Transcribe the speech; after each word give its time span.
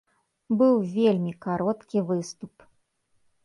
Быў 0.61 0.79
вельмі 0.95 1.33
кароткі 1.47 2.05
выступ. 2.11 2.69